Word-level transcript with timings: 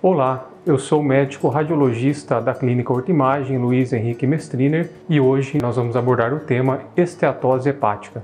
Olá, 0.00 0.48
eu 0.64 0.78
sou 0.78 1.00
o 1.00 1.04
médico 1.04 1.48
radiologista 1.48 2.40
da 2.40 2.54
Clínica 2.54 2.92
Hortimagem, 2.92 3.58
Luiz 3.58 3.92
Henrique 3.92 4.28
Mestriner, 4.28 4.88
e 5.08 5.18
hoje 5.18 5.58
nós 5.60 5.74
vamos 5.74 5.96
abordar 5.96 6.32
o 6.32 6.38
tema 6.38 6.82
esteatose 6.96 7.68
hepática. 7.68 8.22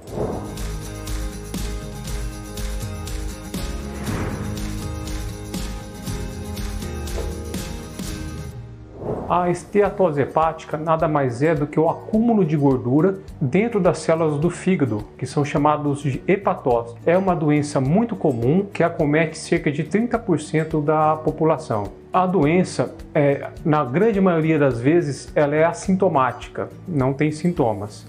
A 9.29 9.48
esteatose 9.48 10.20
hepática 10.20 10.77
nada 10.77 11.09
mais 11.09 11.40
é 11.43 11.54
do 11.54 11.66
que 11.66 11.80
o 11.80 11.88
acúmulo 11.88 12.45
de 12.45 12.59
gordura 12.59 13.18
dentro 13.40 13.80
das 13.80 13.98
células 13.98 14.39
do 14.39 14.50
fígado, 14.50 15.02
que 15.16 15.25
são 15.25 15.43
chamados 15.43 16.02
de 16.02 16.22
hepatócitos. 16.29 17.00
É 17.07 17.16
uma 17.16 17.34
doença 17.34 17.80
muito 17.80 18.14
comum 18.14 18.66
que 18.71 18.82
acomete 18.82 19.39
cerca 19.39 19.72
de 19.72 19.82
30% 19.82 20.84
da 20.84 21.16
população. 21.16 21.84
A 22.12 22.26
doença, 22.26 22.95
é, 23.14 23.48
na 23.64 23.82
grande 23.82 24.21
maioria 24.21 24.58
das 24.58 24.79
vezes, 24.79 25.32
ela 25.35 25.54
é 25.54 25.64
assintomática, 25.64 26.68
não 26.86 27.14
tem 27.14 27.32
sintomas. 27.32 28.07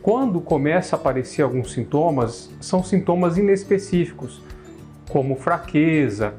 Quando 0.00 0.40
começa 0.40 0.94
a 0.94 0.98
aparecer 0.98 1.42
alguns 1.42 1.72
sintomas, 1.72 2.48
são 2.60 2.84
sintomas 2.84 3.36
inespecíficos, 3.36 4.40
como 5.08 5.34
fraqueza, 5.34 6.34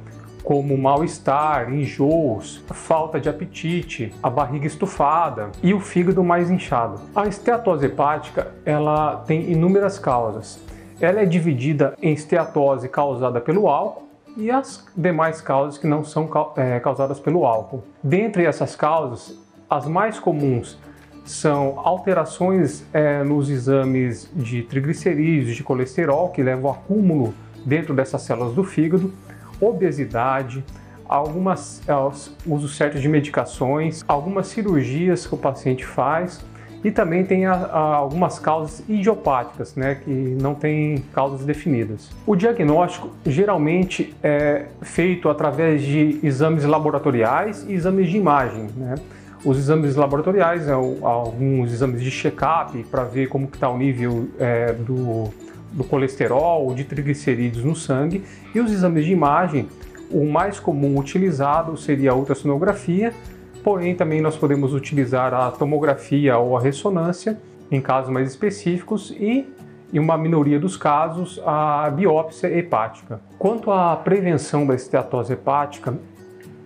como 0.48 0.78
mal-estar, 0.78 1.74
enjoos, 1.74 2.64
falta 2.70 3.20
de 3.20 3.28
apetite, 3.28 4.14
a 4.24 4.30
barriga 4.30 4.66
estufada 4.66 5.50
e 5.62 5.74
o 5.74 5.80
fígado 5.82 6.24
mais 6.24 6.50
inchado. 6.50 7.02
A 7.14 7.28
esteatose 7.28 7.88
hepática 7.88 8.54
ela 8.64 9.18
tem 9.28 9.52
inúmeras 9.52 10.00
causas. 10.00 10.58
Ela 11.02 11.20
é 11.20 11.26
dividida 11.26 11.96
em 12.02 12.14
esteatose 12.14 12.88
causada 12.88 13.41
pelo 13.41 13.68
álcool 13.68 14.08
e 14.38 14.50
as 14.50 14.88
demais 14.96 15.41
causas 15.41 15.78
que 15.78 15.86
não 15.86 16.05
são 16.05 16.30
é, 16.55 16.80
causadas 16.80 17.20
pelo 17.20 17.46
álcool. 17.46 17.84
Dentre 18.02 18.46
essas 18.46 18.74
causas, 18.74 19.38
as 19.70 19.86
mais 19.86 20.18
comuns 20.18 20.80
são 21.26 21.77
alterações 21.84 22.86
é, 22.93 23.21
nos 23.21 23.49
exames 23.49 24.32
de 24.34 24.64
triglicerídeos, 24.64 25.58
de 25.58 25.64
colesterol, 25.64 26.30
que 26.30 26.41
levam 26.41 26.70
ao 26.70 26.77
acúmulo 26.77 27.34
dentro 27.66 27.93
dessas 27.93 28.21
células 28.21 28.54
do 28.54 28.64
fígado, 28.64 29.12
obesidade, 29.60 30.63
algumas 31.08 31.82
é, 31.88 31.94
uso 32.46 32.68
certo 32.68 33.00
de 33.00 33.08
medicações, 33.08 34.04
algumas 34.08 34.48
cirurgias 34.48 35.26
que 35.26 35.34
o 35.34 35.38
paciente 35.38 35.86
faz 35.86 36.44
e 36.84 36.91
também 36.91 37.26
tem 37.26 37.46
a, 37.46 37.54
a, 37.54 37.96
algumas 37.96 38.40
causas 38.40 38.84
idiopáticas, 38.88 39.76
né, 39.76 39.96
que 39.96 40.10
não 40.10 40.54
têm 40.54 41.04
causas 41.14 41.46
definidas. 41.46 42.10
O 42.26 42.36
diagnóstico 42.36 43.10
geralmente 43.26 44.16
é 44.22 44.66
feito 44.82 45.30
através 45.30 45.82
de 45.82 46.20
exames 46.24 46.64
laboratoriais 46.64 47.66
e 47.68 47.74
exames 47.74 48.10
de 48.10 48.18
imagem. 48.18 48.70
Né? 48.76 48.96
Os 49.44 49.58
exames 49.58 49.96
laboratoriais, 49.96 50.68
é, 50.68 50.74
alguns 50.74 51.71
exames 51.71 52.02
de 52.02 52.12
check-up 52.12 52.84
para 52.92 53.04
ver 53.04 53.27
como 53.27 53.46
está 53.46 53.70
o 53.70 53.77
nível 53.77 54.30
é, 54.40 54.74
do 54.74 55.32
do 55.71 55.84
colesterol, 55.84 56.73
de 56.73 56.84
triglicerídeos 56.84 57.63
no 57.63 57.76
sangue 57.76 58.23
e 58.54 58.60
os 58.60 58.71
exames 58.71 59.05
de 59.05 59.12
imagem, 59.12 59.68
o 60.09 60.26
mais 60.26 60.59
comum 60.59 60.98
utilizado 60.98 61.76
seria 61.77 62.12
a 62.12 62.15
ultrassonografia, 62.15 63.13
porém 63.63 63.96
também 63.96 64.22
nós 64.22 64.38
podemos 64.38 64.74
utilizar 64.74 65.34
a 65.34 65.51
tomografia 65.51 66.38
ou 66.38 66.57
a 66.57 66.62
ressonância 66.62 67.38
em 67.69 67.81
casos 67.81 68.09
mais 68.09 68.29
específicos 68.29 69.12
e 69.12 69.46
em 69.94 70.00
uma 70.00 70.18
minoria 70.18 70.59
dos 70.59 70.75
casos, 70.75 71.41
a 71.46 71.90
biópsia 71.90 72.47
hepática. 72.47 73.22
Quanto 73.40 73.72
à 73.72 73.96
prevenção 73.96 74.66
da 74.66 74.75
esteatose 74.75 75.34
hepática, 75.34 75.97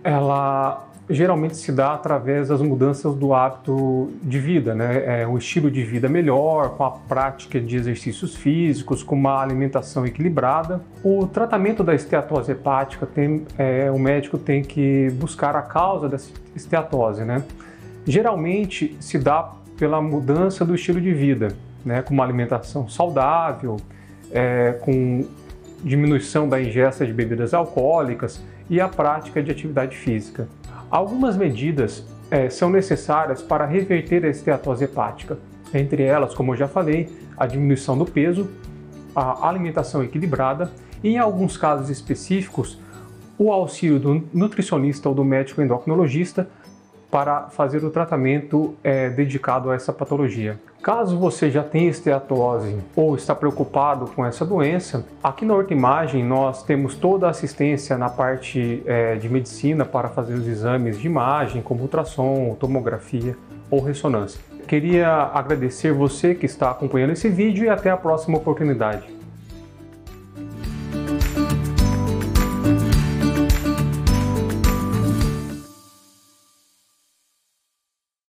ela 0.02 0.88
geralmente 1.08 1.56
se 1.56 1.72
dá 1.72 1.94
através 1.94 2.48
das 2.48 2.60
mudanças 2.60 3.14
do 3.14 3.34
hábito 3.34 4.10
de 4.22 4.38
vida, 4.38 4.74
né? 4.74 5.22
É 5.22 5.26
um 5.26 5.36
estilo 5.36 5.70
de 5.70 5.82
vida 5.82 6.08
melhor, 6.08 6.76
com 6.76 6.84
a 6.84 6.90
prática 6.90 7.60
de 7.60 7.76
exercícios 7.76 8.36
físicos, 8.36 9.02
com 9.02 9.14
uma 9.14 9.40
alimentação 9.40 10.06
equilibrada. 10.06 10.80
O 11.02 11.26
tratamento 11.26 11.82
da 11.82 11.94
esteatose 11.94 12.52
hepática 12.52 13.06
tem, 13.06 13.44
é, 13.58 13.90
o 13.90 13.98
médico 13.98 14.38
tem 14.38 14.62
que 14.62 15.10
buscar 15.14 15.56
a 15.56 15.62
causa 15.62 16.08
da 16.08 16.18
esteatose, 16.54 17.24
né? 17.24 17.42
Geralmente 18.06 18.96
se 19.00 19.18
dá 19.18 19.52
pela 19.76 20.00
mudança 20.00 20.64
do 20.64 20.74
estilo 20.74 21.00
de 21.00 21.12
vida, 21.12 21.48
né? 21.84 22.02
Com 22.02 22.14
uma 22.14 22.24
alimentação 22.24 22.88
saudável, 22.88 23.76
é, 24.30 24.78
com 24.80 25.26
diminuição 25.82 26.48
da 26.48 26.62
ingesta 26.62 27.04
de 27.04 27.12
bebidas 27.12 27.52
alcoólicas 27.52 28.40
e 28.70 28.80
a 28.80 28.88
prática 28.88 29.42
de 29.42 29.50
atividade 29.50 29.96
física. 29.96 30.46
Algumas 30.92 31.38
medidas 31.38 32.04
é, 32.30 32.50
são 32.50 32.68
necessárias 32.68 33.40
para 33.40 33.64
reverter 33.64 34.26
a 34.26 34.28
esteatose 34.28 34.84
hepática, 34.84 35.38
entre 35.72 36.02
elas, 36.02 36.34
como 36.34 36.52
eu 36.52 36.56
já 36.58 36.68
falei, 36.68 37.08
a 37.34 37.46
diminuição 37.46 37.96
do 37.96 38.04
peso, 38.04 38.50
a 39.16 39.48
alimentação 39.48 40.04
equilibrada 40.04 40.70
e, 41.02 41.08
em 41.08 41.18
alguns 41.18 41.56
casos 41.56 41.88
específicos, 41.88 42.78
o 43.38 43.50
auxílio 43.50 43.98
do 43.98 44.22
nutricionista 44.34 45.08
ou 45.08 45.14
do 45.14 45.24
médico 45.24 45.62
endocrinologista 45.62 46.46
para 47.12 47.50
fazer 47.50 47.84
o 47.84 47.90
tratamento 47.90 48.74
é, 48.82 49.10
dedicado 49.10 49.70
a 49.70 49.74
essa 49.74 49.92
patologia. 49.92 50.58
Caso 50.82 51.18
você 51.18 51.50
já 51.50 51.62
tenha 51.62 51.90
esteatose 51.90 52.78
ou 52.96 53.14
está 53.14 53.34
preocupado 53.34 54.06
com 54.06 54.24
essa 54.24 54.46
doença, 54.46 55.04
aqui 55.22 55.44
na 55.44 55.54
Hortimagem 55.54 56.24
nós 56.24 56.62
temos 56.62 56.94
toda 56.94 57.26
a 57.26 57.30
assistência 57.30 57.98
na 57.98 58.08
parte 58.08 58.82
é, 58.86 59.16
de 59.16 59.28
medicina 59.28 59.84
para 59.84 60.08
fazer 60.08 60.32
os 60.32 60.48
exames 60.48 60.98
de 60.98 61.06
imagem, 61.06 61.60
como 61.60 61.82
ultrassom, 61.82 62.56
tomografia 62.58 63.36
ou 63.70 63.80
ressonância. 63.80 64.40
Queria 64.66 65.30
agradecer 65.34 65.92
você 65.92 66.34
que 66.34 66.46
está 66.46 66.70
acompanhando 66.70 67.10
esse 67.10 67.28
vídeo 67.28 67.66
e 67.66 67.68
até 67.68 67.90
a 67.90 67.96
próxima 67.96 68.38
oportunidade. 68.38 69.21